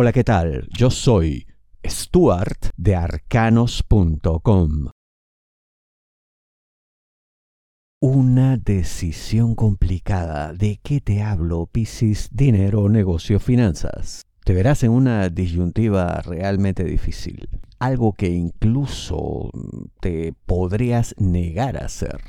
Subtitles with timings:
[0.00, 0.68] Hola, ¿qué tal?
[0.70, 1.48] Yo soy
[1.84, 4.90] Stuart de arcanos.com.
[8.00, 10.52] Una decisión complicada.
[10.52, 12.28] ¿De qué te hablo, Piscis?
[12.30, 14.22] Dinero, negocio, finanzas.
[14.44, 17.48] Te verás en una disyuntiva realmente difícil.
[17.80, 19.50] Algo que incluso
[20.00, 22.20] te podrías negar a hacer.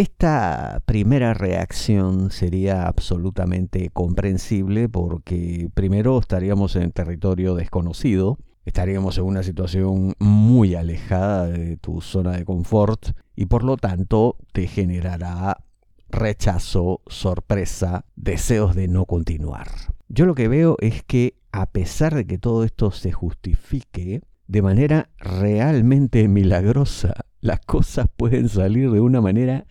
[0.00, 9.42] Esta primera reacción sería absolutamente comprensible porque primero estaríamos en territorio desconocido, estaríamos en una
[9.42, 15.58] situación muy alejada de tu zona de confort y por lo tanto te generará
[16.08, 19.68] rechazo, sorpresa, deseos de no continuar.
[20.08, 24.62] Yo lo que veo es que a pesar de que todo esto se justifique, de
[24.62, 27.12] manera realmente milagrosa,
[27.42, 29.66] las cosas pueden salir de una manera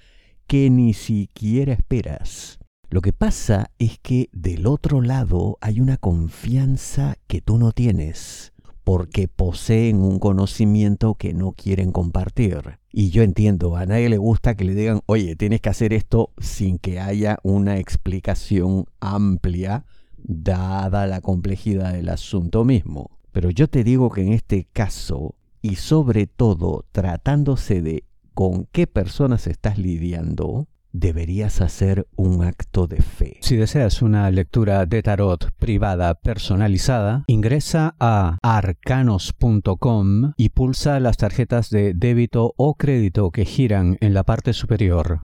[0.49, 2.57] que ni siquiera esperas.
[2.89, 8.51] Lo que pasa es que del otro lado hay una confianza que tú no tienes,
[8.83, 12.79] porque poseen un conocimiento que no quieren compartir.
[12.91, 16.31] Y yo entiendo, a nadie le gusta que le digan, oye, tienes que hacer esto
[16.39, 19.85] sin que haya una explicación amplia,
[20.17, 23.19] dada la complejidad del asunto mismo.
[23.31, 28.08] Pero yo te digo que en este caso, y sobre todo tratándose de
[28.39, 33.37] con qué personas estás lidiando, deberías hacer un acto de fe.
[33.41, 41.69] Si deseas una lectura de tarot privada personalizada, ingresa a arcanos.com y pulsa las tarjetas
[41.69, 45.21] de débito o crédito que giran en la parte superior.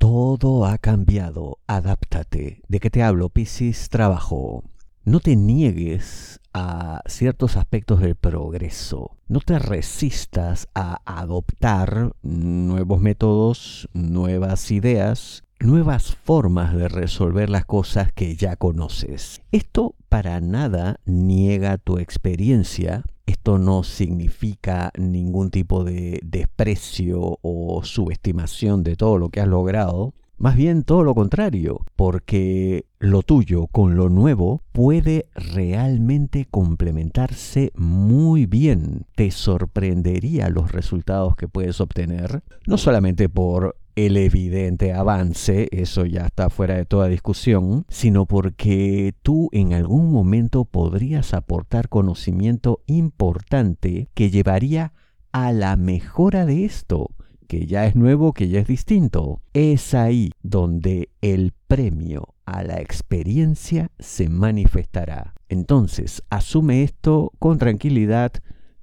[0.00, 2.62] Todo ha cambiado, adáptate.
[2.66, 3.88] ¿De qué te hablo, Piscis?
[3.88, 4.64] Trabajo.
[5.04, 9.16] No te niegues a ciertos aspectos del progreso.
[9.26, 18.12] No te resistas a adoptar nuevos métodos, nuevas ideas, nuevas formas de resolver las cosas
[18.12, 19.42] que ya conoces.
[19.50, 23.02] Esto para nada niega tu experiencia.
[23.26, 30.14] Esto no significa ningún tipo de desprecio o subestimación de todo lo que has logrado.
[30.38, 38.46] Más bien todo lo contrario, porque lo tuyo con lo nuevo puede realmente complementarse muy
[38.46, 39.06] bien.
[39.14, 46.26] Te sorprendería los resultados que puedes obtener, no solamente por el evidente avance, eso ya
[46.26, 54.08] está fuera de toda discusión, sino porque tú en algún momento podrías aportar conocimiento importante
[54.14, 54.92] que llevaría
[55.30, 57.10] a la mejora de esto
[57.52, 59.42] que ya es nuevo, que ya es distinto.
[59.52, 65.34] Es ahí donde el premio a la experiencia se manifestará.
[65.50, 68.32] Entonces, asume esto con tranquilidad,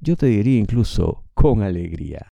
[0.01, 2.27] yo te diría incluso con alegría.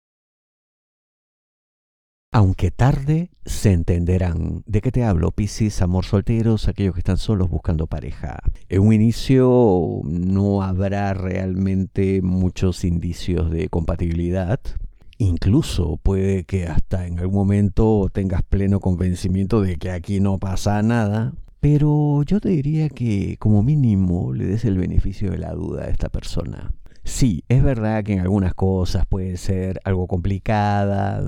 [2.32, 4.62] Aunque tarde, se entenderán.
[4.66, 5.30] ¿De qué te hablo?
[5.30, 8.40] Piscis, amor solteros, aquellos que están solos buscando pareja.
[8.68, 14.60] En un inicio no habrá realmente muchos indicios de compatibilidad.
[15.18, 20.82] Incluso puede que hasta en algún momento tengas pleno convencimiento de que aquí no pasa
[20.82, 25.84] nada, pero yo te diría que como mínimo le des el beneficio de la duda
[25.84, 26.74] a esta persona.
[27.02, 31.22] Sí, es verdad que en algunas cosas puede ser algo complicada,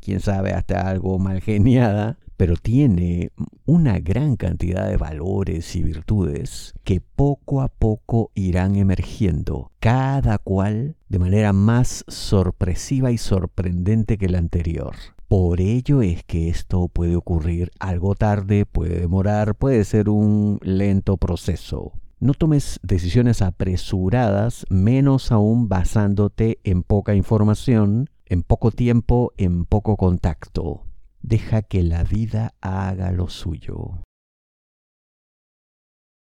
[0.00, 3.30] quién sabe, hasta algo mal geniada, pero tiene
[3.68, 10.96] una gran cantidad de valores y virtudes que poco a poco irán emergiendo, cada cual
[11.10, 14.94] de manera más sorpresiva y sorprendente que la anterior.
[15.28, 21.18] Por ello es que esto puede ocurrir algo tarde, puede demorar, puede ser un lento
[21.18, 21.92] proceso.
[22.20, 29.98] No tomes decisiones apresuradas, menos aún basándote en poca información, en poco tiempo, en poco
[29.98, 30.87] contacto.
[31.22, 34.02] Deja que la vida haga lo suyo.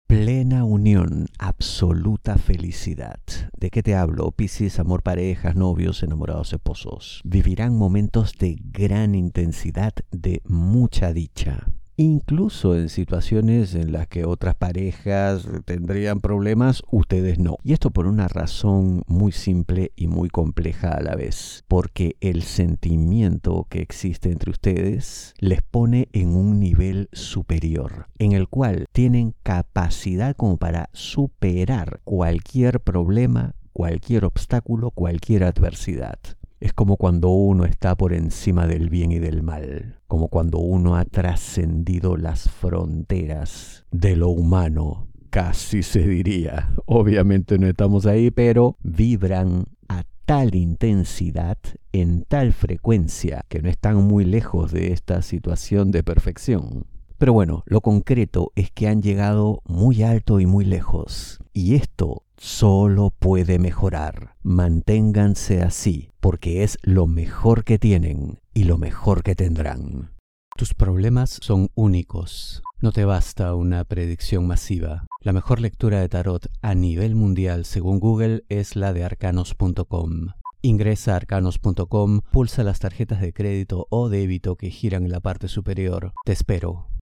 [0.06, 3.18] Plena unión, absoluta felicidad.
[3.56, 4.30] ¿De qué te hablo?
[4.30, 7.20] Piscis, amor, parejas, novios, enamorados, esposos.
[7.24, 14.54] Vivirán momentos de gran intensidad, de mucha dicha incluso en situaciones en las que otras
[14.54, 17.56] parejas tendrían problemas, ustedes no.
[17.62, 22.42] Y esto por una razón muy simple y muy compleja a la vez, porque el
[22.42, 29.34] sentimiento que existe entre ustedes les pone en un nivel superior, en el cual tienen
[29.42, 36.18] capacidad como para superar cualquier problema, cualquier obstáculo, cualquier adversidad.
[36.64, 40.96] Es como cuando uno está por encima del bien y del mal, como cuando uno
[40.96, 46.74] ha trascendido las fronteras de lo humano, casi se diría.
[46.86, 51.58] Obviamente no estamos ahí, pero vibran a tal intensidad,
[51.92, 56.86] en tal frecuencia, que no están muy lejos de esta situación de perfección.
[57.18, 61.40] Pero bueno, lo concreto es que han llegado muy alto y muy lejos.
[61.52, 64.34] Y esto solo puede mejorar.
[64.42, 70.10] Manténganse así, porque es lo mejor que tienen y lo mejor que tendrán.
[70.56, 72.62] Tus problemas son únicos.
[72.80, 75.06] No te basta una predicción masiva.
[75.20, 80.28] La mejor lectura de tarot a nivel mundial según Google es la de arcanos.com.
[80.62, 85.48] Ingresa a arcanos.com, pulsa las tarjetas de crédito o débito que giran en la parte
[85.48, 86.12] superior.
[86.24, 86.93] Te espero.